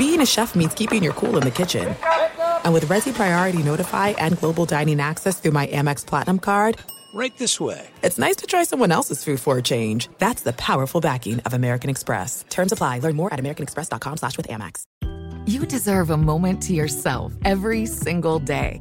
[0.00, 1.94] being a chef means keeping your cool in the kitchen.
[2.64, 6.78] And with Resy Priority Notify and Global Dining Access through my Amex Platinum card,
[7.12, 7.86] right this way.
[8.02, 10.08] It's nice to try someone else's food for a change.
[10.16, 12.46] That's the powerful backing of American Express.
[12.48, 13.00] Terms apply.
[13.00, 14.84] Learn more at americanexpress.com slash with Amex.
[15.44, 18.80] You deserve a moment to yourself every single day.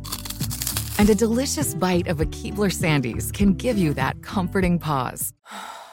[1.00, 5.34] And a delicious bite of a Keebler Sandies can give you that comforting pause.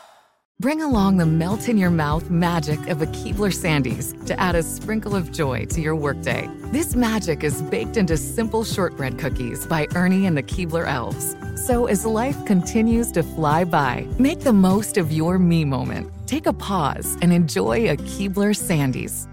[0.59, 4.63] Bring along the melt in your mouth magic of a Keebler Sandies to add a
[4.63, 6.49] sprinkle of joy to your workday.
[6.73, 11.37] This magic is baked into simple shortbread cookies by Ernie and the Keebler Elves.
[11.67, 16.11] So as life continues to fly by, make the most of your me moment.
[16.27, 19.29] Take a pause and enjoy a Keebler Sandies.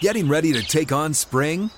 [0.00, 1.70] Getting ready to take on spring?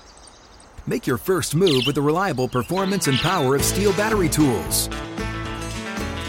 [0.87, 4.89] Make your first move with the reliable performance and power of STIHL battery tools.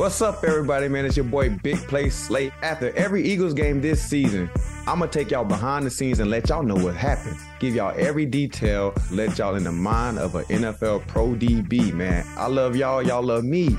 [0.00, 1.04] What's up, everybody, man?
[1.04, 2.50] It's your boy Big Play Slay.
[2.62, 4.48] After every Eagles game this season,
[4.86, 7.36] I'm gonna take y'all behind the scenes and let y'all know what happened.
[7.58, 12.26] Give y'all every detail, let y'all in the mind of an NFL Pro DB, man.
[12.38, 13.76] I love y'all, y'all love me.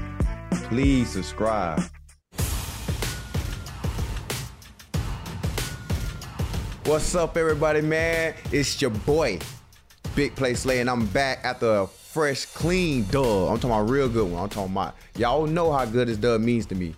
[0.52, 1.82] Please subscribe.
[6.86, 8.36] What's up, everybody, man?
[8.52, 9.40] It's your boy,
[10.16, 13.50] Big Play Slay, and I'm back after a fresh, clean dub.
[13.50, 14.44] I'm talking about real good one.
[14.44, 16.94] I'm talking about y'all know how good this dub means to me.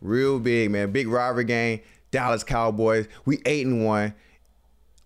[0.00, 0.90] Real big, man.
[0.90, 1.80] Big rivalry game.
[2.10, 3.06] Dallas Cowboys.
[3.26, 4.14] We eight and one.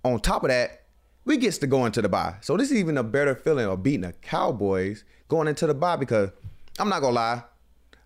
[0.05, 0.83] On top of that,
[1.25, 2.37] we gets to go into the bye.
[2.41, 5.97] So this is even a better feeling of beating the Cowboys going into the bye
[5.97, 6.31] because
[6.79, 7.43] I'm not gonna lie,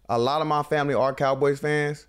[0.09, 2.07] a lot of my family are Cowboys fans,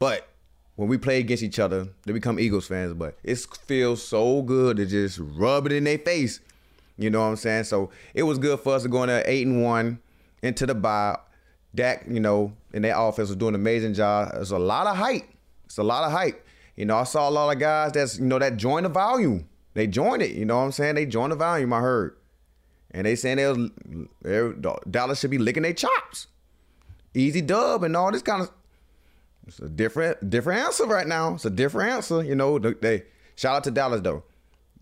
[0.00, 0.28] but
[0.74, 2.92] when we play against each other, they become Eagles fans.
[2.94, 6.40] But it feels so good to just rub it in their face.
[6.96, 7.64] You know what I'm saying?
[7.64, 10.00] So it was good for us to go in there eight and one
[10.42, 11.18] into the bye.
[11.74, 14.30] Dak, you know, and their offense was doing an amazing job.
[14.32, 15.24] There's a lot of hype.
[15.64, 16.46] It's a lot of hype.
[16.76, 19.48] You know, I saw a lot of guys that's, you know, that joined the volume.
[19.74, 20.36] They joined it.
[20.36, 20.94] You know what I'm saying?
[20.94, 22.16] They joined the volume, I heard.
[22.92, 23.70] And they saying they was,
[24.22, 26.28] they, Dallas should be licking their chops.
[27.12, 28.50] Easy dub and all this kind of
[29.46, 31.34] it's a different different answer right now.
[31.34, 32.22] It's a different answer.
[32.22, 33.02] You know, they
[33.36, 34.22] shout out to Dallas though.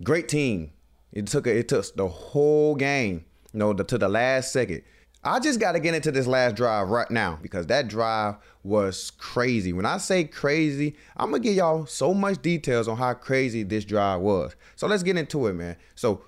[0.03, 0.73] Great team.
[1.13, 4.83] It took a, it took the whole game, you know, the, to the last second.
[5.25, 9.13] I just got to get into this last drive right now because that drive was
[9.13, 9.73] crazy.
[9.73, 13.85] When I say crazy, I'm gonna give y'all so much details on how crazy this
[13.85, 14.57] drive was.
[14.75, 15.77] So let's get into it, man.
[15.95, 16.25] So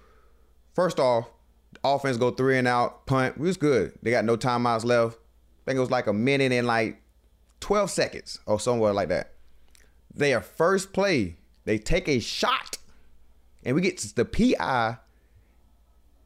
[0.74, 1.28] first off,
[1.82, 3.36] offense go three and out, punt.
[3.36, 3.98] It was good.
[4.02, 5.16] They got no timeouts left.
[5.16, 7.00] I think it was like a minute and like
[7.60, 9.32] 12 seconds or somewhere like that.
[10.14, 12.78] Their first play, they take a shot,
[13.64, 14.98] and we get to the PI,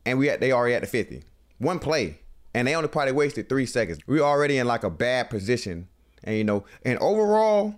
[0.04, 1.22] and we at they already at the 50.
[1.58, 2.20] One play,
[2.54, 3.98] and they only probably wasted three seconds.
[4.06, 5.88] We already in like a bad position,
[6.24, 7.74] and you know, and overall,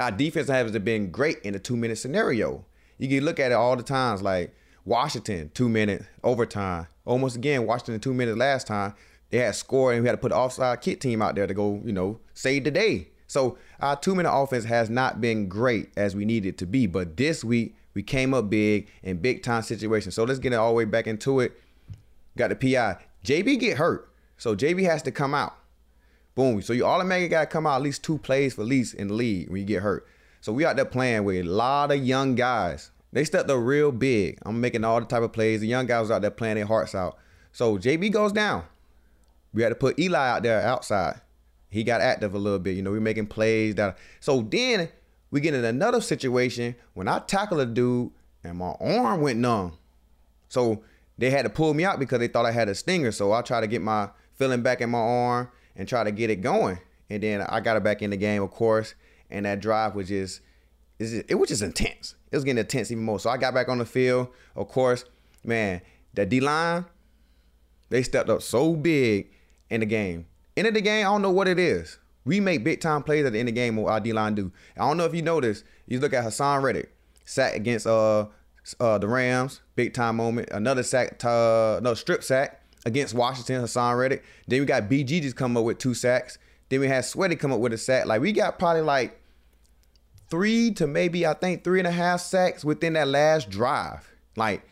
[0.00, 2.64] our defense has been great in a two minute scenario.
[2.98, 4.54] You can look at it all the times, like
[4.84, 6.86] Washington, two minute overtime.
[7.04, 8.94] Almost again, Washington two minutes last time.
[9.30, 11.54] They had scored and we had to put the offside kit team out there to
[11.54, 13.08] go, you know, save the day.
[13.26, 16.86] So our two minute offense has not been great as we needed to be.
[16.86, 20.14] But this week we came up big in big time situations.
[20.14, 21.52] So let's get it all the way back into it.
[22.36, 22.96] Got the PI.
[23.24, 24.10] JB get hurt.
[24.36, 25.54] So JB has to come out.
[26.34, 26.60] Boom.
[26.62, 29.14] So you automatically got to come out at least two plays for least in the
[29.14, 30.06] league when you get hurt.
[30.40, 32.90] So we out there playing with a lot of young guys.
[33.12, 34.38] They stepped up real big.
[34.44, 35.60] I'm making all the type of plays.
[35.60, 37.16] The young guys was out there playing their hearts out.
[37.52, 38.64] So JB goes down.
[39.52, 41.20] We had to put Eli out there outside.
[41.70, 42.76] He got active a little bit.
[42.76, 43.96] You know, we're making plays that.
[44.18, 44.88] So then
[45.34, 48.12] we get in another situation when I tackle a dude
[48.44, 49.72] and my arm went numb.
[50.48, 50.84] So
[51.18, 53.10] they had to pull me out because they thought I had a stinger.
[53.10, 56.30] So I try to get my feeling back in my arm and try to get
[56.30, 56.78] it going.
[57.10, 58.94] And then I got it back in the game, of course.
[59.28, 60.40] And that drive was just,
[61.00, 62.14] it was just intense.
[62.30, 63.18] It was getting intense even more.
[63.18, 64.28] So I got back on the field.
[64.54, 65.04] Of course,
[65.42, 65.80] man,
[66.12, 66.84] that D line,
[67.88, 69.32] they stepped up so big
[69.68, 70.26] in the game.
[70.56, 71.98] End of the game, I don't know what it is.
[72.24, 74.34] We make big time plays at the end of the game what our D line
[74.34, 74.50] do.
[74.76, 75.64] I don't know if you noticed.
[75.86, 76.94] You look at Haason Reddick,
[77.24, 78.26] sack against uh
[78.80, 80.48] uh the Rams, big time moment.
[80.50, 84.24] Another sack, uh, no strip sack against Washington, Haason Reddick.
[84.48, 86.38] Then we got BG just come up with two sacks.
[86.68, 88.06] Then we had Sweaty come up with a sack.
[88.06, 89.20] Like we got probably like
[90.30, 94.10] three to maybe I think three and a half sacks within that last drive.
[94.36, 94.66] Like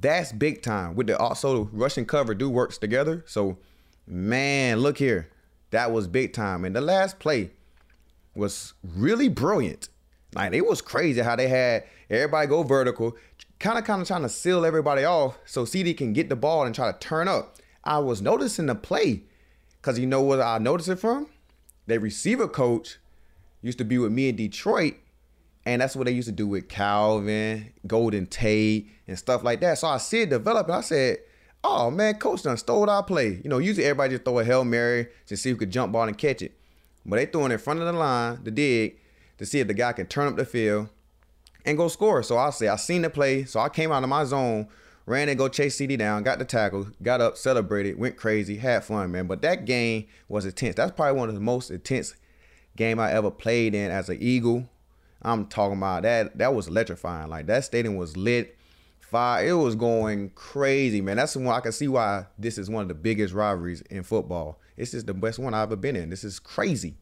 [0.00, 0.94] that's big time.
[0.94, 3.24] With the also rushing cover do works together.
[3.26, 3.58] So,
[4.06, 5.28] man, look here.
[5.74, 6.64] That was big time.
[6.64, 7.50] And the last play
[8.34, 9.88] was really brilliant.
[10.34, 13.16] Like it was crazy how they had everybody go vertical,
[13.58, 16.64] kind of kind of trying to seal everybody off so CeeDee can get the ball
[16.64, 17.56] and try to turn up.
[17.82, 19.24] I was noticing the play
[19.80, 21.26] because you know what I noticed it from?
[21.86, 22.98] Their receiver coach
[23.60, 24.94] used to be with me in Detroit,
[25.66, 29.78] and that's what they used to do with Calvin, Golden Tate, and stuff like that.
[29.78, 31.18] So I see it develop, and I said,
[31.64, 34.64] "Oh man, coach done stole our play." You know, usually everybody just throw a hail
[34.64, 36.52] mary to see who could jump ball and catch it,
[37.04, 38.98] but they threw it in front of the line, the dig,
[39.38, 40.88] to see if the guy can turn up the field
[41.64, 42.22] and go score.
[42.22, 44.68] So I say I seen the play, so I came out of my zone,
[45.06, 48.84] ran and go chase CeeDee down, got the tackle, got up, celebrated, went crazy, had
[48.84, 49.26] fun, man.
[49.26, 50.76] But that game was intense.
[50.76, 52.14] That's probably one of the most intense
[52.76, 54.68] game I ever played in as an Eagle.
[55.22, 56.36] I'm talking about that.
[56.38, 57.30] That was electrifying.
[57.30, 58.56] Like that stadium was lit.
[59.14, 59.46] Fire.
[59.46, 61.16] It was going crazy, man.
[61.16, 64.58] That's when I can see why this is one of the biggest rivalries in football.
[64.76, 66.10] This is the best one I've ever been in.
[66.10, 66.96] This is crazy.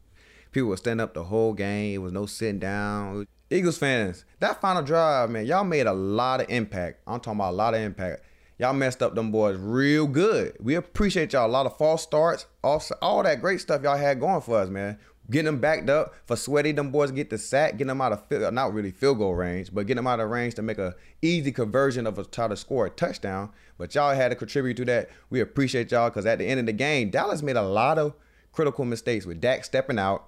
[0.51, 1.95] People were standing up the whole game.
[1.95, 3.25] It was no sitting down.
[3.49, 7.01] Eagles fans, that final drive, man, y'all made a lot of impact.
[7.07, 8.23] I'm talking about a lot of impact.
[8.59, 10.55] Y'all messed up them boys real good.
[10.59, 11.47] We appreciate y'all.
[11.47, 14.69] A lot of false starts, all, all that great stuff y'all had going for us,
[14.69, 14.99] man.
[15.31, 18.25] Getting them backed up for sweaty, them boys get the sack, getting them out of
[18.27, 20.95] field, not really field goal range, but getting them out of range to make a
[21.21, 23.49] easy conversion of a try to score a touchdown.
[23.77, 25.09] But y'all had to contribute to that.
[25.29, 28.13] We appreciate y'all because at the end of the game, Dallas made a lot of
[28.51, 30.25] critical mistakes with Dak stepping out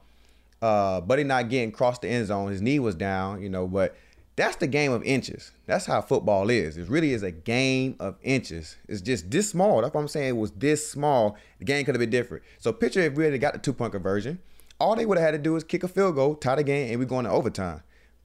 [0.62, 2.50] uh, Buddy not getting across the end zone.
[2.50, 3.96] His knee was down, you know, but
[4.36, 5.52] that's the game of inches.
[5.66, 6.78] That's how football is.
[6.78, 8.76] It really is a game of inches.
[8.88, 9.82] It's just this small.
[9.82, 10.30] That's what I'm saying.
[10.30, 11.38] It was this small.
[11.60, 12.44] The game could have been different.
[12.60, 14.40] So picture if we had got the two point conversion,
[14.86, 16.92] all they would have had to do is kick a field goal, tie the game,
[16.92, 17.82] and we're going to overtime.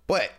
[0.06, 0.30] But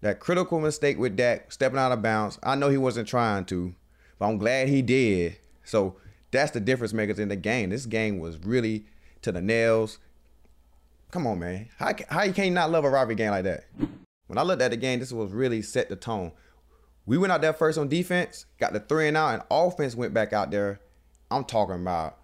[0.00, 3.74] that critical mistake with Dak stepping out of bounds, I know he wasn't trying to,
[4.18, 5.36] but I'm glad he did.
[5.62, 5.96] So
[6.30, 7.68] that's the difference makers in the game.
[7.68, 8.86] This game was really
[9.20, 9.98] to the nails.
[11.10, 11.68] Come on, man.
[11.76, 13.64] How, how you can't not love a rivalry game like that?
[14.28, 16.32] When I looked at the game, this was really set the tone.
[17.04, 20.14] We went out there first on defense, got the three and out, and offense went
[20.14, 20.80] back out there.
[21.30, 22.16] I'm talking about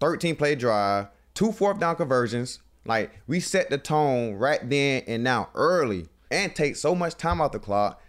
[0.00, 2.58] 13 play drive, two fourth down conversions.
[2.84, 7.40] Like we set the tone right then and now early and take so much time
[7.40, 8.00] off the clock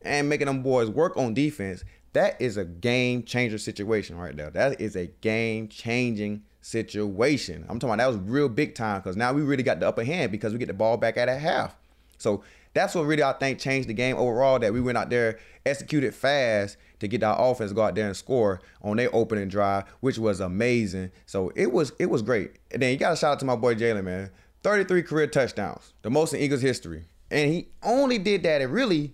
[0.00, 1.84] and making them boys work on defense.
[2.12, 4.50] That is a game changer situation right there.
[4.50, 7.64] That is a game changing situation.
[7.68, 10.04] I'm talking about that was real big time because now we really got the upper
[10.04, 11.76] hand because we get the ball back at a half.
[12.18, 12.42] So
[12.74, 14.58] that's what really I think changed the game overall.
[14.58, 18.16] That we went out there, executed fast to get our offense go out there and
[18.16, 21.10] score on their opening drive, which was amazing.
[21.26, 22.52] So it was it was great.
[22.70, 24.30] And then you got to shout out to my boy Jalen, man.
[24.62, 28.62] 33 career touchdowns, the most in Eagles history, and he only did that.
[28.62, 29.12] And really,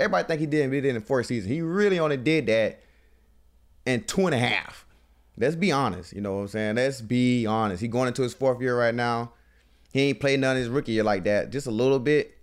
[0.00, 0.70] everybody think he did.
[0.70, 1.52] Did in four seasons.
[1.52, 2.82] He really only did that
[3.86, 4.84] in two and a half.
[5.36, 6.12] Let's be honest.
[6.12, 6.76] You know what I'm saying?
[6.76, 7.80] Let's be honest.
[7.80, 9.32] He going into his fourth year right now.
[9.92, 12.37] He ain't played none of his rookie year like that, just a little bit.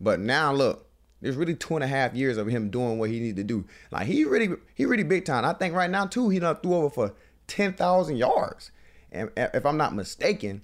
[0.00, 0.86] But now look,
[1.20, 3.64] there's really two and a half years of him doing what he needs to do.
[3.90, 5.44] Like he really, he really big time.
[5.44, 7.14] I think right now too, he done threw over for
[7.46, 8.70] ten thousand yards.
[9.10, 10.62] And if I'm not mistaken,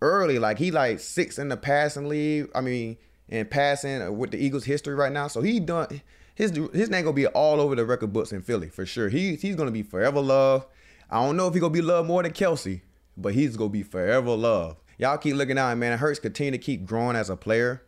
[0.00, 2.48] early like he like six in the passing league.
[2.54, 2.96] I mean,
[3.28, 5.28] in passing uh, with the Eagles history right now.
[5.28, 6.02] So he done
[6.34, 9.08] his his name gonna be all over the record books in Philly for sure.
[9.08, 10.66] He he's gonna be forever loved.
[11.10, 12.82] I don't know if he gonna be loved more than Kelce,
[13.16, 14.78] but he's gonna be forever loved.
[14.98, 15.98] Y'all keep looking out, man.
[15.98, 17.82] Hurts continue to keep growing as a player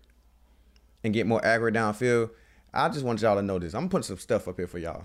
[1.05, 2.31] and get more aggro downfield.
[2.73, 3.75] I just want y'all to know this.
[3.75, 5.05] I'm putting some stuff up here for y'all.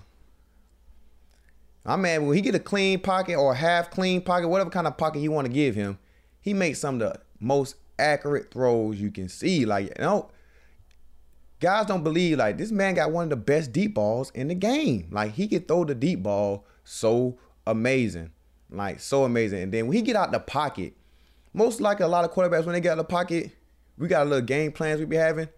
[1.85, 4.97] I'm man, when he get a clean pocket or half clean pocket, whatever kind of
[4.97, 5.99] pocket you want to give him,
[6.41, 9.65] he makes some of the most accurate throws you can see.
[9.65, 10.29] Like, you know,
[11.59, 14.55] guys don't believe like this man got one of the best deep balls in the
[14.55, 15.07] game.
[15.11, 17.37] Like he can throw the deep ball so
[17.67, 18.31] amazing.
[18.69, 19.63] Like so amazing.
[19.63, 20.93] And then when he get out the pocket,
[21.53, 23.51] most like a lot of quarterbacks when they get out the pocket,
[23.97, 25.49] we got a little game plans we be having.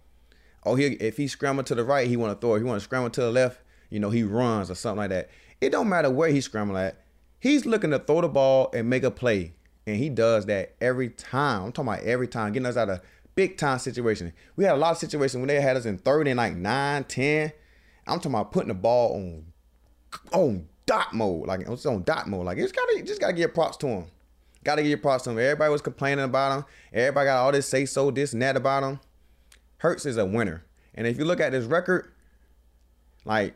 [0.63, 2.55] Oh, he if he scramble to the right, he want to throw.
[2.55, 5.29] He want to scramble to the left, you know, he runs or something like that.
[5.59, 7.03] It don't matter where he's scrambling at.
[7.39, 9.53] He's looking to throw the ball and make a play.
[9.87, 11.63] And he does that every time.
[11.63, 13.01] I'm talking about every time, getting us out of
[13.35, 14.33] big time situation.
[14.55, 17.03] We had a lot of situations when they had us in third and like nine,
[17.05, 17.51] 10.
[18.07, 19.45] I'm talking about putting the ball on
[20.33, 21.47] on dot mode.
[21.47, 22.45] Like it's on dot mode.
[22.45, 24.05] Like it's gotta just gotta give props to him.
[24.63, 25.39] Gotta give props to him.
[25.39, 26.65] Everybody was complaining about him.
[26.93, 28.99] Everybody got all this say so, this and that about him.
[29.81, 30.63] Hurts is a winner.
[30.93, 32.11] And if you look at this record,
[33.25, 33.55] like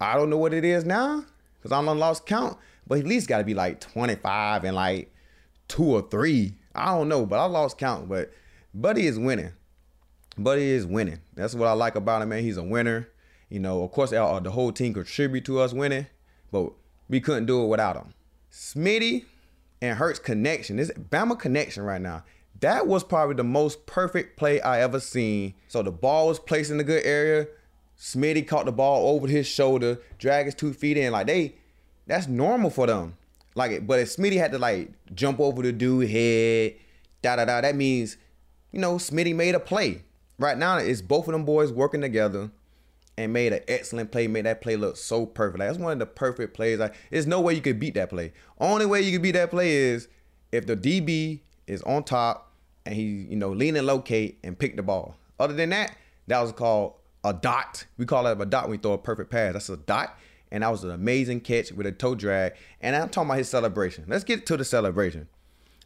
[0.00, 2.58] I don't know what it is now, because I'm on lost count,
[2.88, 5.14] but at least gotta be like 25 and like
[5.68, 6.54] two or three.
[6.74, 8.08] I don't know, but I lost count.
[8.08, 8.32] But
[8.74, 9.52] Buddy is winning.
[10.36, 11.20] Buddy is winning.
[11.34, 12.42] That's what I like about him, man.
[12.42, 13.08] He's a winner.
[13.48, 16.08] You know, of course, uh, the whole team contribute to us winning,
[16.50, 16.72] but
[17.08, 18.12] we couldn't do it without him.
[18.50, 19.26] Smitty
[19.80, 22.24] and Hurts connection, this Bama connection right now.
[22.60, 25.54] That was probably the most perfect play I ever seen.
[25.68, 27.48] So the ball was placed in a good area.
[27.98, 31.12] Smitty caught the ball over his shoulder, drag his two feet in.
[31.12, 31.56] Like they,
[32.06, 33.16] that's normal for them.
[33.54, 36.74] Like, but if Smitty had to like jump over the dude head,
[37.22, 38.16] da da da, that means,
[38.72, 40.02] you know, Smitty made a play.
[40.38, 42.50] Right now, it's both of them boys working together
[43.16, 45.60] and made an excellent play, made that play look so perfect.
[45.60, 46.80] Like, that's one of the perfect plays.
[46.80, 48.32] Like, there's no way you could beat that play.
[48.58, 50.08] Only way you could beat that play is
[50.50, 52.43] if the DB is on top
[52.86, 55.16] and he, you know, lean and locate and pick the ball.
[55.38, 57.86] Other than that, that was called a dot.
[57.96, 59.54] We call it a dot when we throw a perfect pass.
[59.54, 60.18] That's a dot.
[60.50, 62.52] And that was an amazing catch with a toe drag.
[62.80, 64.04] And I'm talking about his celebration.
[64.06, 65.28] Let's get to the celebration.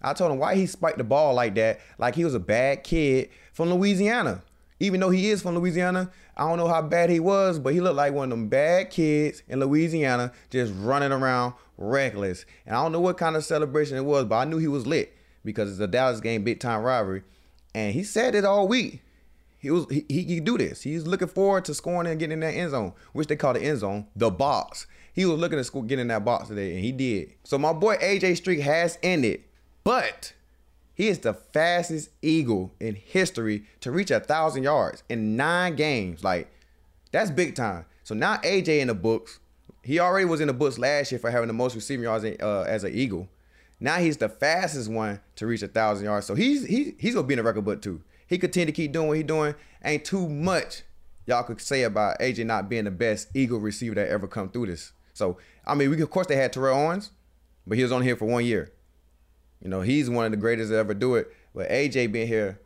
[0.03, 2.85] I told him why he spiked the ball like that, like he was a bad
[2.85, 4.43] kid from Louisiana.
[4.81, 7.81] Even though he is from Louisiana, I don't know how bad he was, but he
[7.81, 12.45] looked like one of them bad kids in Louisiana just running around reckless.
[12.65, 14.87] And I don't know what kind of celebration it was, but I knew he was
[14.87, 15.18] lit
[15.49, 17.23] because it's a Dallas game, big time rivalry.
[17.75, 19.03] And he said it all week.
[19.59, 20.83] He was he, he could do this.
[20.83, 23.63] He's looking forward to scoring and getting in that end zone, which they call the
[23.63, 24.87] end zone, the box.
[25.15, 27.33] He was looking to score, get in that box today, and he did.
[27.45, 29.43] So my boy AJ streak has ended,
[29.83, 30.35] but
[30.95, 36.23] he is the fastest Eagle in history to reach a thousand yards in nine games.
[36.23, 36.53] Like,
[37.11, 37.87] that's big time.
[38.05, 39.41] So now AJ in the books.
[39.83, 42.65] He already was in the books last year for having the most receiving yards uh,
[42.69, 43.29] as an Eagle.
[43.81, 46.27] Now he's the fastest one to reach a thousand yards.
[46.27, 48.03] So he's he, he's gonna be in the record book too.
[48.27, 49.55] He continue to keep doing what he's doing.
[49.85, 50.83] Ain't too much
[51.29, 54.67] y'all could say about AJ not being the best Eagle receiver that ever come through
[54.67, 54.93] this.
[55.13, 57.11] So I mean, we of course they had Terrell Owens,
[57.67, 58.73] but he was only here for one year.
[59.63, 61.33] You know, he's one of the greatest to ever do it.
[61.55, 62.61] But AJ been here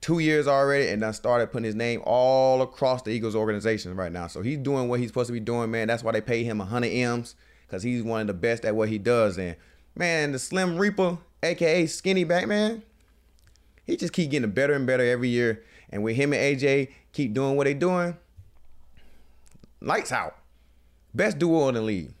[0.00, 4.12] two years already and done started putting his name all across the Eagles organization right
[4.12, 4.26] now.
[4.26, 5.88] So he's doing what he's supposed to be doing, man.
[5.88, 7.34] That's why they pay him 100 M's
[7.66, 9.38] because he's one of the best at what he does.
[9.38, 9.56] And
[9.94, 12.82] man, the Slim Reaper, aka Skinny Batman,
[13.84, 15.62] he just keep getting better and better every year.
[15.90, 18.16] And with him and AJ keep doing what they doing,
[19.80, 20.36] lights out.
[21.14, 22.12] Best duo in the league.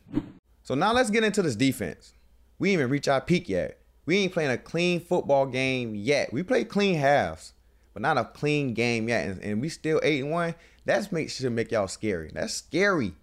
[0.62, 2.12] So now let's get into this defense.
[2.58, 3.80] We even reach our peak yet.
[4.06, 6.32] We ain't playing a clean football game yet.
[6.32, 7.54] We play clean halves,
[7.92, 9.26] but not a clean game yet.
[9.26, 10.54] And, and we still eight and one.
[10.84, 12.30] That's make should make y'all scary.
[12.32, 13.14] That's scary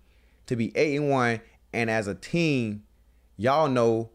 [0.48, 1.42] to be eight and one.
[1.72, 2.84] And as a team,
[3.38, 4.10] y'all know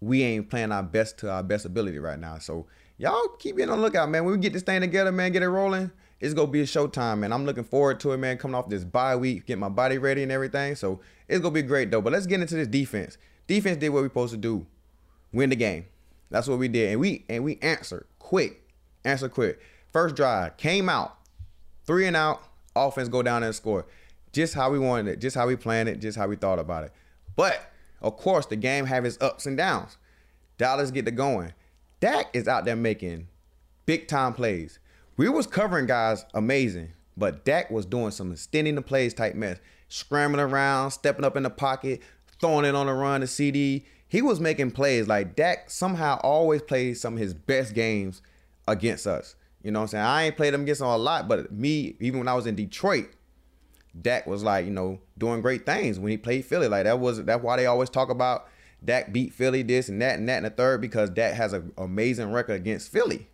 [0.00, 2.38] we ain't playing our best to our best ability right now.
[2.38, 2.66] So
[2.98, 4.24] y'all keep being on the lookout, man.
[4.24, 5.90] When we get this thing together, man, get it rolling.
[6.20, 7.32] It's gonna be a showtime, man.
[7.32, 8.38] I'm looking forward to it, man.
[8.38, 10.74] Coming off this bye week, get my body ready and everything.
[10.74, 12.00] So it's gonna be great though.
[12.00, 13.18] But let's get into this defense.
[13.46, 14.66] Defense did what we supposed to do.
[15.32, 15.86] Win the game.
[16.30, 16.92] That's what we did.
[16.92, 18.62] And we and we answered quick.
[19.04, 19.60] Answer quick.
[19.92, 21.16] First drive came out.
[21.84, 22.42] Three and out.
[22.74, 23.86] Offense go down and score.
[24.32, 25.20] Just how we wanted it.
[25.20, 26.00] Just how we planned it.
[26.00, 26.92] Just how we thought about it.
[27.36, 29.96] But of course, the game have its ups and downs.
[30.58, 31.52] Dallas get to going.
[32.00, 33.28] Dak is out there making
[33.84, 34.78] big time plays.
[35.16, 39.58] We was covering guys amazing, but Dak was doing some extending the plays type mess,
[39.88, 42.02] scrambling around, stepping up in the pocket,
[42.40, 45.08] throwing it on the run to CeeDee, he was making plays.
[45.08, 48.22] Like Dak somehow always plays some of his best games
[48.68, 49.34] against us.
[49.62, 50.04] You know what I'm saying?
[50.04, 52.54] I ain't played him against him a lot, but me, even when I was in
[52.54, 53.08] Detroit,
[54.00, 56.68] Dak was like, you know, doing great things when he played Philly.
[56.68, 58.48] Like that was that's why they always talk about
[58.84, 61.72] Dak beat Philly this and that and that and the third because Dak has an
[61.78, 63.28] amazing record against Philly.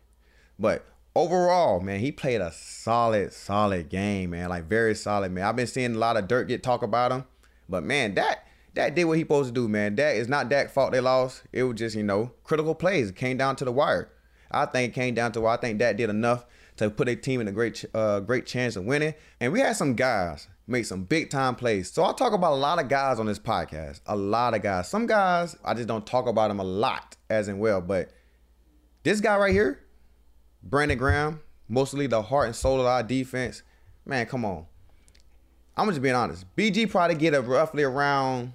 [0.59, 4.51] But overall, man, he played a solid, solid game, man.
[4.51, 5.45] Like very solid, man.
[5.45, 7.25] I've been seeing a lot of dirt get talk about him,
[7.69, 9.95] but man, Dak Dak did what he supposed to do, man.
[9.95, 11.43] Dak is not Dak's fault they lost.
[11.53, 13.11] It was just, you know, critical plays.
[13.11, 14.11] It came down to the wire.
[14.51, 16.47] I think it came down to where I think Dak did enough
[16.83, 19.15] to put a team in a great uh, great chance of winning.
[19.41, 21.91] And we had some guys make some big time plays.
[21.91, 24.01] So I talk about a lot of guys on this podcast.
[24.07, 24.89] A lot of guys.
[24.89, 27.81] Some guys, I just don't talk about them a lot as in well.
[27.81, 28.11] But
[29.03, 29.85] this guy right here,
[30.63, 33.63] Brandon Graham, mostly the heart and soul of our defense.
[34.05, 34.67] Man, come on.
[35.77, 36.45] I'm just being honest.
[36.57, 38.53] BG probably get a roughly around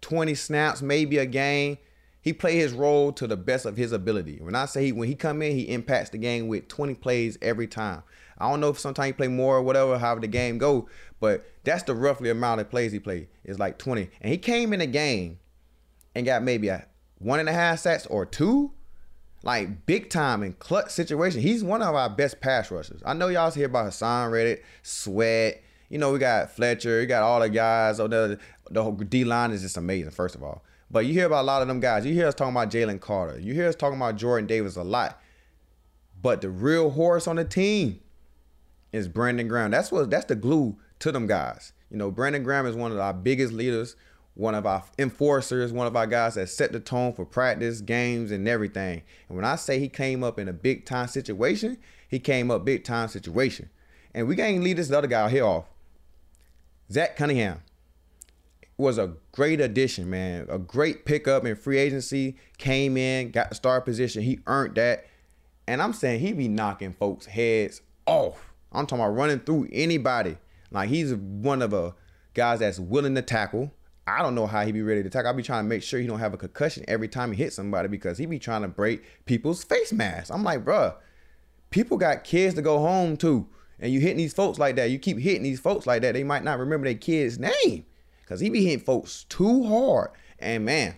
[0.00, 1.78] 20 snaps, maybe a game.
[2.22, 4.38] He play his role to the best of his ability.
[4.40, 7.38] When I say he, when he come in, he impacts the game with 20 plays
[7.40, 8.02] every time.
[8.38, 11.46] I don't know if sometimes he play more or whatever, however the game go, but
[11.64, 13.28] that's the roughly amount of plays he played.
[13.44, 14.10] It's like 20.
[14.20, 15.38] And he came in the game
[16.14, 16.86] and got maybe a
[17.18, 18.72] one and a half sacks or two.
[19.42, 21.40] Like big time in clutch situation.
[21.40, 23.02] He's one of our best pass rushers.
[23.06, 25.62] I know y'all hear about Haason Reddick, Sweat.
[25.88, 28.38] You know, we got Fletcher, you got all the guys on the
[28.70, 30.62] the D line is just amazing, first of all.
[30.90, 32.04] But you hear about a lot of them guys.
[32.04, 33.38] You hear us talking about Jalen Carter.
[33.38, 35.20] You hear us talking about Jordan Davis a lot.
[36.20, 38.00] But the real horse on the team
[38.92, 39.70] is Brandon Graham.
[39.70, 41.72] That's what that's the glue to them guys.
[41.90, 43.96] You know, Brandon Graham is one of our biggest leaders,
[44.34, 48.30] one of our enforcers, one of our guys that set the tone for practice, games,
[48.30, 49.02] and everything.
[49.28, 51.78] And when I say he came up in a big time situation,
[52.08, 53.70] he came up big time situation.
[54.12, 55.66] And we can't leave this other guy here off.
[56.90, 57.62] Zach Cunningham
[58.80, 60.46] was a great addition, man.
[60.48, 62.36] A great pickup in free agency.
[62.58, 64.22] Came in, got the star position.
[64.22, 65.06] He earned that.
[65.68, 68.52] And I'm saying he be knocking folks' heads off.
[68.72, 70.36] I'm talking about running through anybody.
[70.70, 71.94] Like he's one of the
[72.34, 73.72] guys that's willing to tackle.
[74.06, 75.28] I don't know how he be ready to tackle.
[75.28, 77.56] I'll be trying to make sure he don't have a concussion every time he hits
[77.56, 80.30] somebody because he be trying to break people's face masks.
[80.30, 80.94] I'm like, bruh,
[81.70, 83.46] people got kids to go home to.
[83.78, 84.90] And you hitting these folks like that.
[84.90, 86.12] You keep hitting these folks like that.
[86.12, 87.86] They might not remember their kid's name.
[88.30, 90.10] Cause he be hitting folks too hard.
[90.38, 90.94] And man,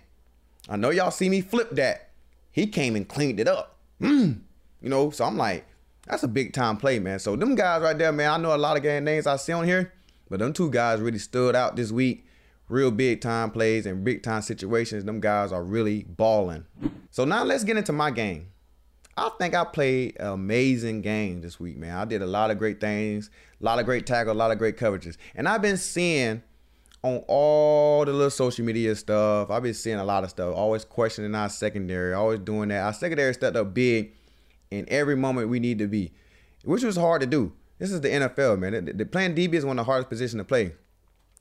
[0.69, 2.11] I know y'all see me flip that.
[2.51, 3.79] He came and cleaned it up.
[4.03, 4.41] Mm.
[4.83, 5.65] You know, so I'm like,
[6.07, 7.19] that's a big time play, man.
[7.21, 9.55] So them guys right there, man, I know a lot of game names I see
[9.55, 9.95] on here,
[10.29, 12.27] but them two guys really stood out this week.
[12.69, 15.07] Real big time plays and big time situations.
[15.07, 16.67] Them guys are really balling.
[17.11, 18.49] So now let's get into my game.
[19.17, 21.97] I think I played an amazing game this week, man.
[21.97, 24.59] I did a lot of great things, a lot of great tackles, a lot of
[24.59, 25.17] great coverages.
[25.35, 26.43] And I've been seeing
[27.03, 29.51] on all the little social media stuff.
[29.51, 30.55] I've been seeing a lot of stuff.
[30.55, 32.15] Always questioning our secondary.
[32.15, 32.85] Always doing that.
[32.85, 34.15] Our secondary stepped up big
[34.71, 36.13] in every moment we need to be,
[36.65, 37.53] which was hard to do.
[37.79, 38.85] This is the NFL, man.
[38.85, 40.75] The, the playing DB is one of the hardest positions to play.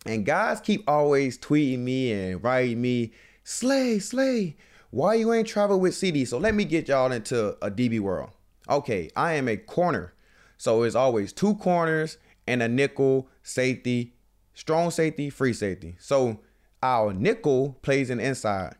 [0.06, 3.14] And guys keep always tweeting me and writing me,
[3.44, 4.56] Slay, Slay,
[4.90, 6.28] why you ain't travel with CeeDee?
[6.28, 8.32] So let me get y'all into a DB world.
[8.68, 10.14] Okay, I am a corner.
[10.58, 14.14] So it's always two corners and a nickel safety
[14.54, 15.96] strong safety, free safety.
[16.00, 16.40] So
[16.84, 18.76] our nickel plays in inside.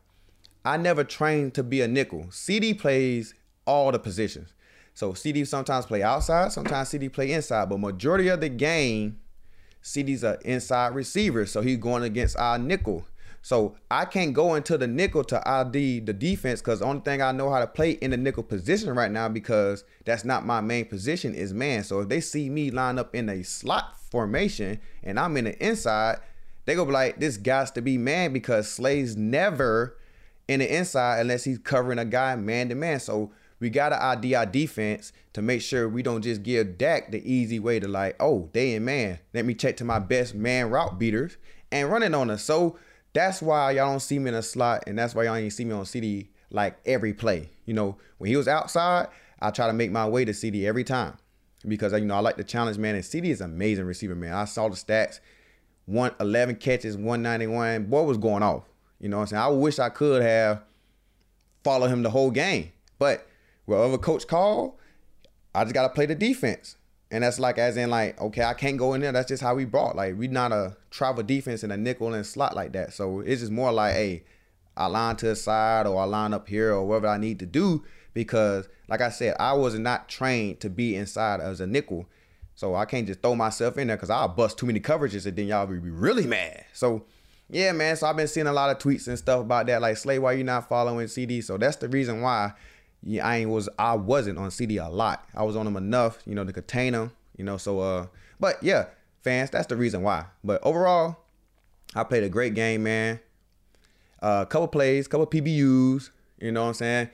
[0.64, 2.26] I never trained to be a nickel.
[2.30, 3.34] CeeDee plays
[3.66, 4.54] all the positions.
[4.94, 9.20] So CeeDee sometimes play outside, sometimes CeeDee play inside, but majority of the game,
[9.84, 11.46] CeeDee's an inside receiver.
[11.46, 13.06] So he's going against our nickel.
[13.42, 17.22] So I can't go into the nickel to ID the defense because the only thing
[17.22, 20.62] I know how to play in the nickel position right now because that's not my
[20.62, 21.84] main position is man.
[21.84, 25.66] So if they see me line up in a slot formation and I'm in the
[25.66, 26.20] inside,
[26.66, 29.98] they go be like, this got to be man because Slay's never
[30.48, 33.00] in the inside unless he's covering a guy man to man.
[33.00, 37.32] So we gotta ID our defense to make sure we don't just give Dak the
[37.32, 39.20] easy way to like, oh, they in man.
[39.34, 41.38] Let me check to my best man route beaters
[41.72, 42.44] and running on us.
[42.44, 42.78] So
[43.14, 45.66] that's why y'all don't see me in a slot, and that's why y'all ain't see
[45.66, 47.50] me on CeeDee like every play.
[47.66, 49.08] You know, when he was outside,
[49.42, 51.18] I try to make my way to CeeDee every time
[51.68, 52.96] because you know I like the challenge, man.
[52.96, 54.34] And CeeDee is amazing receiver, man.
[54.34, 55.20] I saw the stats,
[55.86, 57.86] one eleven catches, one ninety one.
[57.86, 58.64] Boy was going off.
[59.00, 59.44] You know what I'm saying?
[59.44, 60.62] I wish I could have
[61.64, 63.28] followed him the whole game, but
[63.66, 64.76] whatever coach called,
[65.54, 66.78] I just got to play the defense.
[67.12, 69.12] And that's like, as in, like, okay, I can't go in there.
[69.12, 69.98] That's just how we brought.
[69.98, 72.94] Like, we not a travel defense in a nickel and slot like that.
[72.94, 74.24] So it's just more like, hey,
[74.78, 77.46] I line to the side or I line up here or whatever I need to
[77.46, 82.08] do because, like I said, I was not trained to be inside as a nickel.
[82.56, 85.36] So I can't just throw myself in there because I'll bust too many coverages and
[85.36, 86.64] then y'all be really mad.
[86.72, 87.04] So,
[87.50, 87.98] yeah, man.
[87.98, 89.82] So I've been seeing a lot of tweets and stuff about that.
[89.82, 91.44] Like, Slay, why you not following CeeDee?
[91.44, 92.54] So that's the reason why
[93.04, 95.28] yeah, I was I wasn't on CeeDee a lot.
[95.34, 97.58] I was on them enough, you know, to contain them, you know.
[97.58, 98.08] So uh,
[98.40, 98.86] but yeah,
[99.24, 100.26] fans, that's the reason why.
[100.44, 101.18] But overall,
[101.96, 103.20] I played a great game, man.
[104.22, 107.10] A uh, couple plays, couple PBUs, you know what I'm saying.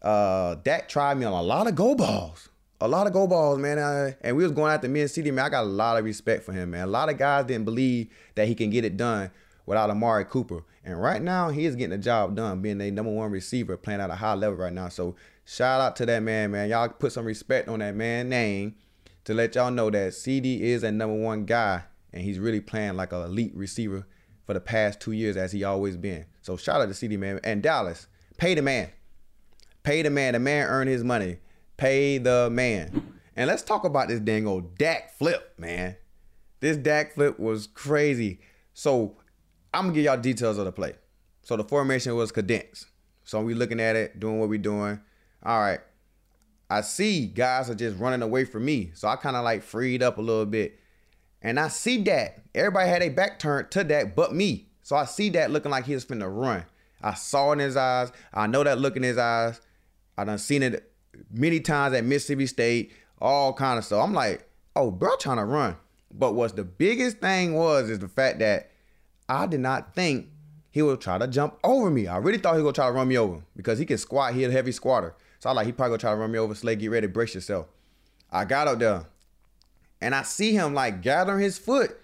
[0.00, 0.56] Uh,
[0.88, 2.48] tried me on a lot of go balls,
[2.80, 4.14] a lot of go balls, man.
[4.22, 5.44] And we was going after me and CeeDee, man.
[5.44, 6.84] I got a lot of respect for him, man.
[6.84, 9.30] A lot of guys didn't believe that he can get it done
[9.66, 10.64] without Amari Cooper.
[10.86, 14.00] And right now, he is getting the job done, being a number one receiver, playing
[14.00, 14.88] at a high level right now.
[14.88, 16.70] So shout out to that man, man.
[16.70, 18.76] Y'all put some respect on that man name
[19.24, 22.94] to let y'all know that CeeDee is a number one guy, and he's really playing
[22.94, 24.06] like an elite receiver
[24.46, 26.24] for the past two years as he always been.
[26.40, 27.40] So shout out to CeeDee, man.
[27.42, 28.90] And Dallas, pay the man.
[29.82, 30.34] Pay the man.
[30.34, 31.38] The man earned his money.
[31.78, 33.12] Pay the man.
[33.34, 35.96] And let's talk about this dang old Dak flip, man.
[36.60, 38.38] This Dak flip was crazy.
[38.72, 39.16] So
[39.76, 40.94] I'm gonna give y'all details of the play.
[41.42, 42.86] So the formation was condensed.
[43.24, 45.00] So we looking at it, doing what we doing.
[45.42, 45.80] All right.
[46.70, 48.92] I see guys are just running away from me.
[48.94, 50.80] So I kind of like freed up a little bit.
[51.42, 52.42] And I see that.
[52.54, 54.70] Everybody had a back turned to that but me.
[54.82, 56.64] So I see that looking like he was finna run.
[57.02, 58.10] I saw in his eyes.
[58.32, 59.60] I know that look in his eyes.
[60.16, 60.90] I done seen it
[61.30, 64.02] many times at Mississippi State, all kind of stuff.
[64.02, 65.76] I'm like, oh, bro, trying to run.
[66.10, 68.70] But what's the biggest thing was is the fact that
[69.28, 70.28] I did not think
[70.70, 72.06] he would try to jump over me.
[72.06, 74.34] I really thought he was gonna try to run me over because he can squat.
[74.34, 75.14] He a heavy squatter.
[75.38, 76.54] So I like he probably gonna try to run me over.
[76.54, 77.66] Slay, get ready, brace yourself.
[78.30, 79.04] I got up there,
[80.00, 81.98] and I see him like gathering his foot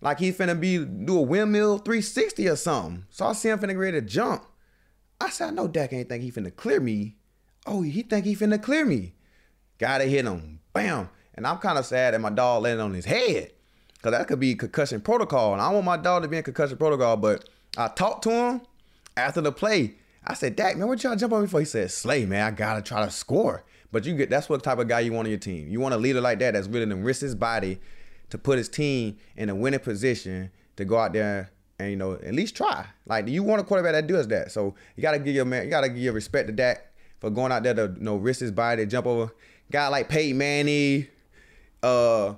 [0.00, 3.04] Like he finna be do a windmill 360 or something.
[3.10, 4.44] So I see him finna get ready to jump.
[5.20, 7.16] I said, I know Dak ain't think he finna clear me.
[7.66, 9.14] Oh, he think he finna clear me.
[9.78, 10.60] Gotta hit him.
[10.72, 11.10] Bam.
[11.34, 13.52] And I'm kind of sad that my dog landed on his head.
[14.02, 15.52] Cause that could be concussion protocol.
[15.52, 18.60] And I want my dog to be in concussion protocol, but I talked to him
[19.16, 19.94] after the play.
[20.24, 21.58] I said, Dak, man, what y'all jump on me for?
[21.58, 23.64] He said, Slay, man, I gotta try to score.
[23.90, 25.68] But you get that's what type of guy you want on your team.
[25.68, 27.80] You want a leader like that that's willing to risk his body
[28.30, 32.12] to put his team in a winning position to go out there and you know
[32.14, 32.86] at least try.
[33.06, 34.52] Like you want a quarterback that does that.
[34.52, 37.52] So you gotta give your man, you gotta give your respect to Dak for going
[37.52, 39.32] out there to you know risk his body, to jump over.
[39.70, 41.06] Guy like Peyton Manning,
[41.82, 42.34] uh,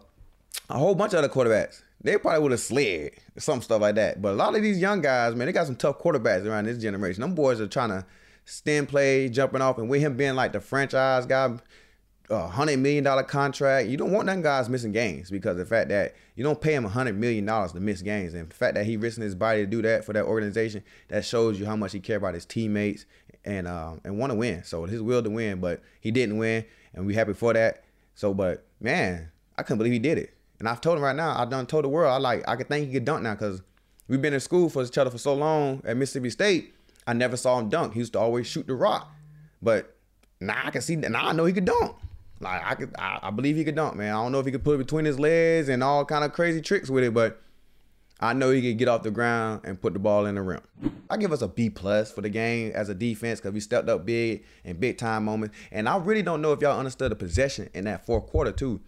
[0.68, 1.82] a whole bunch of other quarterbacks.
[2.02, 4.22] They probably would have slid some stuff like that.
[4.22, 6.78] But a lot of these young guys, man, they got some tough quarterbacks around this
[6.78, 7.20] generation.
[7.20, 8.06] Them boys are trying to
[8.44, 11.58] stem play, jumping off, and with him being like the franchise guy,
[12.30, 13.88] a hundred million dollar contract.
[13.88, 16.84] You don't want them guys missing games because the fact that you don't pay him
[16.84, 19.60] a hundred million dollars to miss games, and the fact that he risking his body
[19.60, 22.46] to do that for that organization, that shows you how much he care about his
[22.46, 23.04] teammates
[23.44, 24.64] and um, and want to win.
[24.64, 27.84] So his will to win, but he didn't win, and we happy for that.
[28.14, 30.34] So, but man, I couldn't believe he did it.
[30.60, 32.68] And I've told him right now, I done told the world, I like, I could
[32.68, 33.62] think he could dunk now because
[34.06, 36.74] we've been in school for each other for so long at Mississippi State.
[37.06, 37.94] I never saw him dunk.
[37.94, 39.10] He used to always shoot the rock,
[39.62, 39.96] but
[40.38, 40.96] now I can see.
[40.96, 41.96] Now I know he could dunk.
[42.40, 44.14] Like I could, I, I, believe he could dunk, man.
[44.14, 46.32] I don't know if he could put it between his legs and all kind of
[46.32, 47.40] crazy tricks with it, but
[48.18, 50.60] I know he could get off the ground and put the ball in the rim.
[51.08, 53.88] I give us a B plus for the game as a defense because we stepped
[53.88, 55.56] up big in big time moments.
[55.72, 58.80] And I really don't know if y'all understood the possession in that fourth quarter too.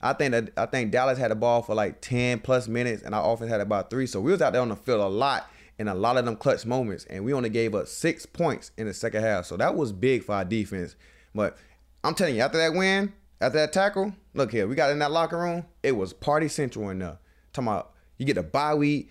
[0.00, 3.14] I think that I think Dallas had the ball for like 10 plus minutes and
[3.14, 4.06] our offense had about three.
[4.06, 6.36] So we was out there on the field a lot in a lot of them
[6.36, 7.04] clutch moments.
[7.06, 9.46] And we only gave up six points in the second half.
[9.46, 10.96] So that was big for our defense.
[11.34, 11.56] But
[12.04, 15.10] I'm telling you, after that win, after that tackle, look here, we got in that
[15.10, 15.64] locker room.
[15.82, 17.18] It was party central in there.
[17.52, 19.10] Talking about you get a bye week,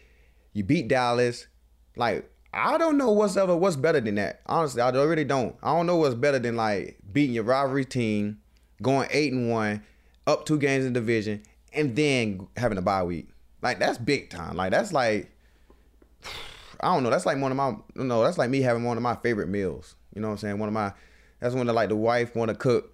[0.53, 1.47] you beat Dallas.
[1.95, 4.41] Like I don't know what's ever what's better than that.
[4.45, 5.55] Honestly, I really don't.
[5.61, 8.39] I don't know what's better than like beating your rivalry team,
[8.81, 9.83] going eight and one,
[10.29, 11.41] up two games in division,
[11.73, 13.27] and then having a bye week.
[13.61, 14.55] Like that's big time.
[14.55, 15.31] Like that's like
[16.81, 17.09] I don't know.
[17.09, 18.23] That's like one of my no.
[18.23, 19.95] That's like me having one of my favorite meals.
[20.13, 20.59] You know what I'm saying?
[20.59, 20.93] One of my
[21.39, 22.93] that's when the, like the wife want to cook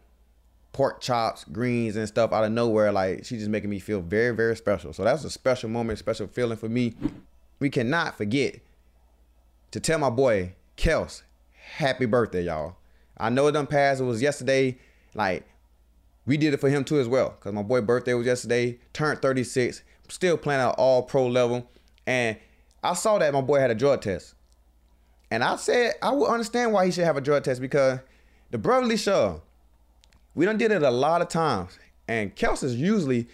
[0.73, 2.91] pork chops, greens, and stuff out of nowhere.
[2.91, 4.93] Like she's just making me feel very, very special.
[4.93, 6.93] So that's a special moment, special feeling for me.
[7.59, 8.59] We cannot forget
[9.71, 12.75] to tell my boy Kels, happy birthday, y'all.
[13.17, 14.01] I know it done passed.
[14.01, 14.77] It was yesterday.
[15.13, 15.47] Like
[16.25, 17.31] we did it for him too as well.
[17.39, 18.79] Cause my boy birthday was yesterday.
[18.93, 19.83] Turned 36.
[20.09, 21.69] Still playing at all pro level.
[22.07, 22.37] And
[22.83, 24.35] I saw that my boy had a drug test.
[25.31, 27.99] And I said I would understand why he should have a drug test because
[28.51, 29.41] the brotherly shove.
[30.33, 31.77] We done did it a lot of times.
[32.07, 33.27] And Kels is usually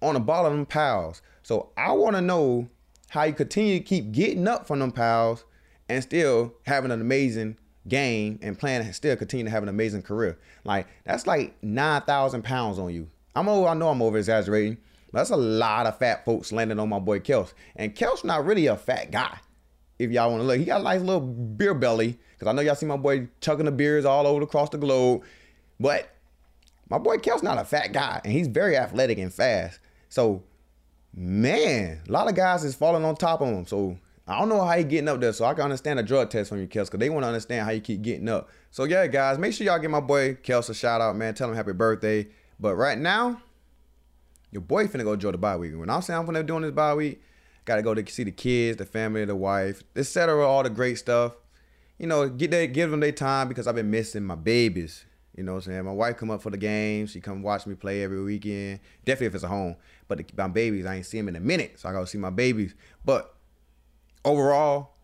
[0.00, 1.22] on the ball of them pals.
[1.42, 2.68] So I want to know
[3.10, 5.44] how you continue to keep getting up from them pals
[5.88, 10.02] and still having an amazing game and playing and still continue to have an amazing
[10.02, 10.38] career.
[10.64, 13.08] Like that's like 9,000 pounds on you.
[13.34, 14.78] I'm over, I know I'm over exaggerating,
[15.12, 17.52] but that's a lot of fat folks landing on my boy Kels.
[17.76, 19.38] And Kels not really a fat guy.
[19.98, 22.18] If y'all want to look, he got a nice little beer belly.
[22.38, 25.22] Cause I know y'all see my boy chugging the beers all over across the globe.
[25.80, 26.08] But
[26.88, 29.80] my boy Kel's not a fat guy, and he's very athletic and fast.
[30.08, 30.42] So,
[31.14, 33.66] man, a lot of guys is falling on top of him.
[33.66, 35.32] So I don't know how he getting up there.
[35.32, 37.64] So I can understand a drug test from you, Kels, because they want to understand
[37.64, 38.48] how you keep getting up.
[38.70, 41.34] So yeah, guys, make sure y'all give my boy Kels a shout out, man.
[41.34, 42.28] Tell him happy birthday.
[42.60, 43.40] But right now,
[44.52, 45.72] your boy finna go enjoy the bye week.
[45.76, 47.22] When I'm saying I'm finna doing this bye week,
[47.64, 50.46] gotta go to see the kids, the family, the wife, etc.
[50.46, 51.32] All the great stuff
[51.98, 55.04] you know, get that, give them their time because I've been missing my babies.
[55.36, 55.84] You know what I'm saying?
[55.84, 57.10] My wife come up for the games.
[57.10, 58.80] She come watch me play every weekend.
[59.04, 59.76] Definitely if it's a home.
[60.06, 61.78] But the, my babies, I ain't see them in a minute.
[61.78, 62.74] So I gotta see my babies.
[63.04, 63.34] But
[64.28, 64.94] overall,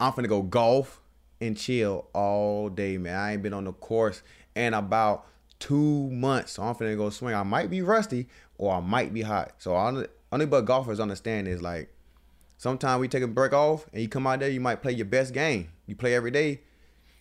[0.00, 1.00] I'm finna go golf
[1.40, 3.16] and chill all day, man.
[3.16, 4.22] I ain't been on the course
[4.54, 5.26] in about
[5.58, 6.52] two months.
[6.52, 7.34] So I'm finna go swing.
[7.34, 9.54] I might be rusty or I might be hot.
[9.58, 11.90] So only, only but golfers understand is like
[12.58, 15.06] Sometimes we take a break off and you come out there, you might play your
[15.06, 15.70] best game.
[15.86, 16.60] You play every day,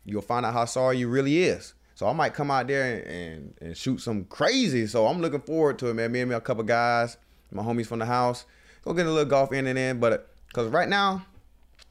[0.04, 1.76] you'll find out how sorry you really is.
[1.94, 4.88] So I might come out there and, and, and shoot some crazy.
[4.88, 6.12] So I'm looking forward to it, man.
[6.12, 7.18] Me and me a couple guys,
[7.52, 8.46] my homies from the house,
[8.84, 10.00] go get a little golf in and in.
[10.00, 11.26] But because right now,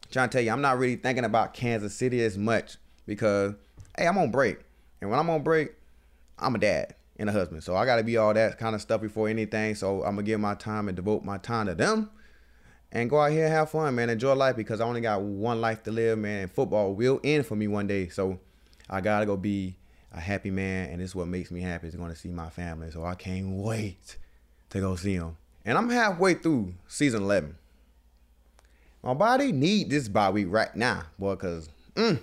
[0.04, 3.54] I'm trying to tell you, I'm not really thinking about Kansas City as much because
[3.96, 4.58] hey, I'm on break,
[5.00, 5.74] and when I'm on break,
[6.38, 7.64] I'm a dad and a husband.
[7.64, 9.74] So I got to be all that kind of stuff before anything.
[9.74, 12.10] So I'm gonna give my time and devote my time to them
[12.92, 14.10] and go out here and have fun, man.
[14.10, 16.42] Enjoy life because I only got one life to live, man.
[16.42, 18.08] And football will end for me one day.
[18.08, 18.38] So
[18.90, 19.76] I gotta go be
[20.12, 22.48] a happy man, and this is what makes me happy is going to see my
[22.48, 22.90] family.
[22.90, 24.16] So I can't wait
[24.70, 27.56] to go see them and I'm halfway through season 11.
[29.02, 32.18] My body need this bye week right now, boy, cause mm,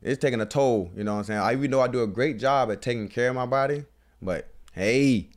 [0.00, 0.90] it's taking a toll.
[0.96, 1.40] You know what I'm saying?
[1.40, 3.84] I even though I do a great job at taking care of my body,
[4.20, 5.28] but hey,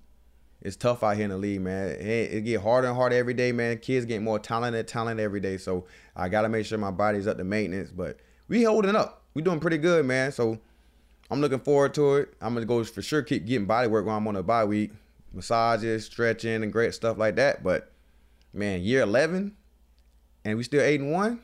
[0.62, 1.90] it's tough out here in the league, man.
[2.00, 3.78] It get harder and harder every day, man.
[3.78, 5.58] Kids get more talented, talented every day.
[5.58, 7.92] So I gotta make sure my body's up to maintenance.
[7.92, 8.18] But
[8.48, 9.24] we holding up.
[9.36, 10.32] We doing pretty good, man.
[10.32, 10.60] So
[11.30, 12.34] I'm looking forward to it.
[12.42, 14.92] I'm gonna go for sure keep getting body work when I'm on a bye week,
[15.34, 17.64] massages, stretching, and great stuff like that.
[17.64, 17.92] But
[18.54, 19.56] man, year 11,
[20.46, 21.42] and we still eight and one.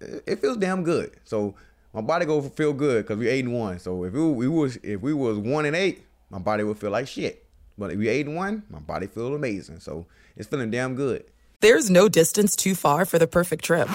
[0.00, 1.10] It feels damn good.
[1.24, 1.56] So
[1.92, 3.78] my body go feel good because we eight and one.
[3.80, 6.90] So if we, we was if we was one and eight, my body would feel
[6.90, 7.44] like shit.
[7.76, 9.80] But if we eight and one, my body feel amazing.
[9.80, 10.06] So
[10.36, 11.24] it's feeling damn good.
[11.60, 13.88] There's no distance too far for the perfect trip.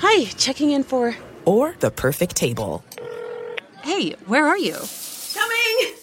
[0.00, 1.14] Hi, checking in for
[1.44, 2.84] or the perfect table.
[3.82, 4.76] Hey, where are you?
[5.34, 5.94] Coming!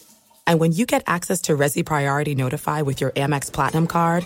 [0.48, 4.26] And when you get access to Resy Priority Notify with your Amex Platinum card,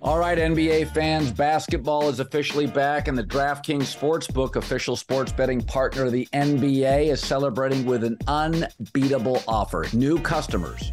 [0.00, 5.62] All right, NBA fans, basketball is officially back, and the DraftKings Sportsbook, official sports betting
[5.62, 9.86] partner of the NBA, is celebrating with an unbeatable offer.
[9.92, 10.92] New customers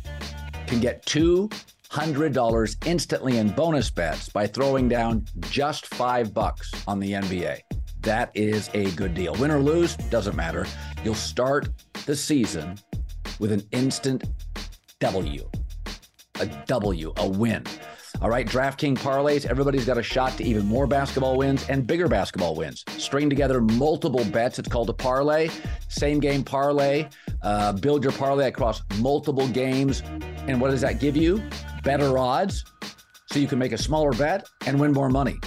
[0.68, 7.14] can get $200 instantly in bonus bets by throwing down just five bucks on the
[7.14, 7.60] NBA.
[8.02, 9.36] That is a good deal.
[9.36, 10.66] Win or lose, doesn't matter.
[11.04, 11.70] You'll start
[12.06, 12.78] the season
[13.40, 14.24] with an instant
[15.00, 15.50] W.
[16.40, 17.64] A W, a win.
[18.22, 22.10] All right, DraftKings parlays, everybody's got a shot to even more basketball wins and bigger
[22.10, 22.84] basketball wins.
[22.98, 24.60] String together multiple bets.
[24.60, 25.50] It's called a parlay.
[25.88, 27.08] Same game parlay.
[27.42, 30.04] Uh, build your parlay across multiple games.
[30.48, 31.42] And what does that give you?
[31.82, 32.66] Better odds.
[33.32, 35.38] So you can make a smaller bet and win more money.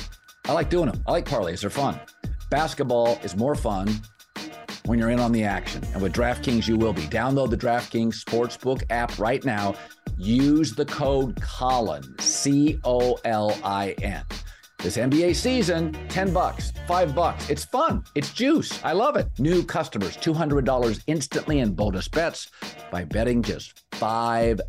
[0.47, 1.05] I like doing them.
[1.07, 1.61] I like parlays.
[1.61, 2.01] They're fun.
[2.49, 4.01] Basketball is more fun
[4.87, 5.85] when you're in on the action.
[5.93, 7.03] And with DraftKings, you will be.
[7.03, 9.75] Download the DraftKings Sportsbook app right now
[10.19, 14.25] use the code Colin, C O L I N.
[14.79, 17.49] This NBA season, 10 bucks, 5 bucks.
[17.49, 18.03] It's fun.
[18.17, 18.83] It's juice.
[18.83, 19.29] I love it.
[19.39, 22.51] New customers, $200 instantly in bonus bets
[22.91, 24.61] by betting just $5.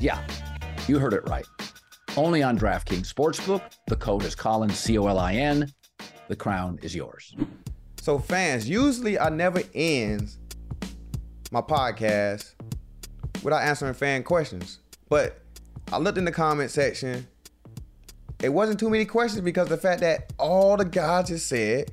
[0.00, 0.26] Yeah,
[0.88, 1.44] you heard it right.
[2.16, 3.60] Only on DraftKings Sportsbook.
[3.88, 5.70] The code is Colin, C O L I N.
[6.28, 7.34] The crown is yours.
[8.00, 10.34] So, fans, usually I never end
[11.50, 12.54] my podcast
[13.42, 14.78] without answering fan questions.
[15.08, 15.40] But
[15.92, 17.26] I looked in the comment section.
[18.42, 21.90] It wasn't too many questions because the fact that all the guys just said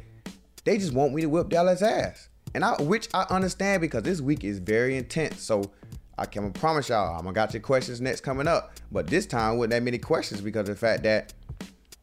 [0.64, 2.30] they just want me to whip Dallas ass.
[2.54, 5.42] And I which I understand because this week is very intense.
[5.42, 5.72] So
[6.18, 8.74] I can promise y'all I'm gonna got your questions next coming up.
[8.92, 11.34] But this time wasn't that many questions because the fact that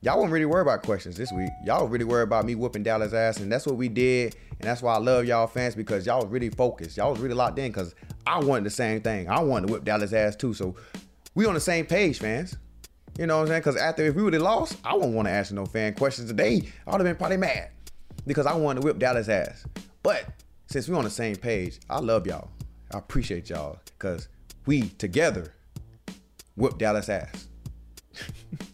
[0.03, 1.51] y'all won't really worry about questions this week.
[1.65, 4.35] Y'all really worry about me whooping Dallas ass, and that's what we did.
[4.59, 6.97] And that's why I love y'all fans because y'all was really focused.
[6.97, 7.95] Y'all was really locked in because
[8.27, 9.29] I wanted the same thing.
[9.29, 10.55] I wanted to whip Dallas ass too.
[10.55, 10.75] So
[11.35, 12.57] we on the same page, fans.
[13.19, 13.61] You know what I'm saying?
[13.61, 16.29] Because after if we would have lost, I wouldn't want to ask no fan questions
[16.29, 16.63] today.
[16.87, 17.71] I would have been probably mad
[18.27, 19.67] because I wanted to whip Dallas ass.
[20.03, 20.25] But
[20.67, 22.51] since we on the same page, I love y'all.
[22.93, 24.29] I appreciate y'all because
[24.67, 25.55] we together
[26.57, 27.49] whip Dallas ass.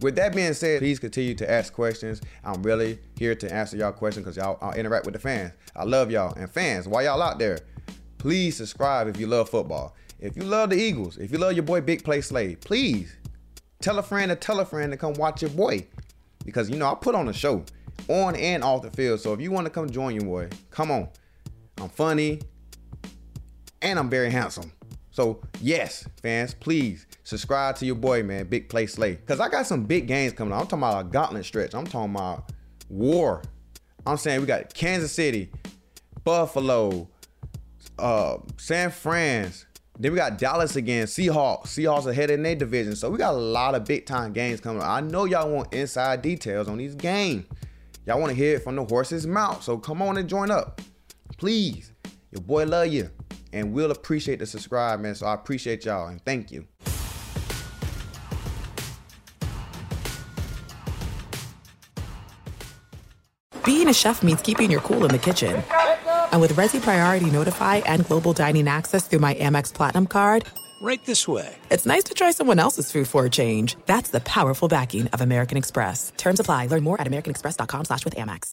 [0.00, 2.20] With that being said, please continue to ask questions.
[2.44, 5.52] I'm really here to answer y'all questions because y'all I'll interact with the fans.
[5.74, 6.34] I love y'all.
[6.34, 7.60] And fans, while y'all out there,
[8.18, 9.94] please subscribe if you love football.
[10.20, 13.16] If you love the Eagles, if you love your boy Big Play Slay, please
[13.80, 15.86] tell a friend to tell a friend to come watch your boy.
[16.44, 17.64] Because you know I put on a show
[18.08, 19.20] on and off the field.
[19.20, 21.08] So if you want to come join your boy, come on.
[21.78, 22.40] I'm funny
[23.82, 24.72] and I'm very handsome.
[25.16, 29.16] So yes, fans, please subscribe to your boy, man, Big Play Slay.
[29.16, 30.60] Cause I got some big games coming up.
[30.60, 31.74] I'm talking about a gauntlet stretch.
[31.74, 32.52] I'm talking about
[32.90, 33.42] war.
[34.04, 35.50] I'm saying we got Kansas City,
[36.22, 37.08] Buffalo,
[37.98, 39.64] uh, San Fran's.
[39.98, 41.68] Then we got Dallas again, Seahawks.
[41.68, 42.94] Seahawks ahead in their division.
[42.94, 44.82] So we got a lot of big time games coming.
[44.82, 44.88] Up.
[44.88, 47.46] I know y'all want inside details on these games.
[48.04, 49.62] Y'all want to hear it from the horse's mouth.
[49.62, 50.82] So come on and join up.
[51.38, 51.90] Please.
[52.30, 53.08] Your boy love you.
[53.56, 55.14] And we'll appreciate the subscribe, man.
[55.14, 56.66] So I appreciate y'all and thank you.
[63.64, 65.64] Being a chef means keeping your cool in the kitchen.
[66.32, 70.44] And with Resy Priority Notify and Global Dining Access through my Amex Platinum card,
[70.82, 71.56] right this way.
[71.70, 73.76] It's nice to try someone else's food for a change.
[73.86, 76.12] That's the powerful backing of American Express.
[76.18, 76.66] Terms apply.
[76.66, 78.52] Learn more at americanexpress.com slash with Amex.